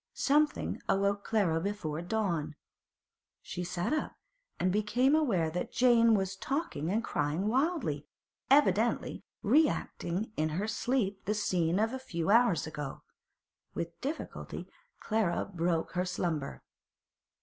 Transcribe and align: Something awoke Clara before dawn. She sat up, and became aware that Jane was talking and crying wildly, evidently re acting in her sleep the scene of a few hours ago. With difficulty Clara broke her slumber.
Something 0.15 0.81
awoke 0.89 1.23
Clara 1.23 1.61
before 1.61 2.01
dawn. 2.01 2.55
She 3.43 3.63
sat 3.63 3.93
up, 3.93 4.15
and 4.59 4.71
became 4.71 5.13
aware 5.13 5.51
that 5.51 5.71
Jane 5.71 6.15
was 6.15 6.35
talking 6.35 6.89
and 6.89 7.03
crying 7.03 7.47
wildly, 7.49 8.07
evidently 8.49 9.23
re 9.43 9.67
acting 9.67 10.31
in 10.37 10.49
her 10.57 10.67
sleep 10.67 11.25
the 11.25 11.35
scene 11.35 11.77
of 11.77 11.93
a 11.93 11.99
few 11.99 12.31
hours 12.31 12.65
ago. 12.65 13.03
With 13.75 14.01
difficulty 14.01 14.67
Clara 14.99 15.45
broke 15.53 15.91
her 15.91 16.05
slumber. 16.05 16.63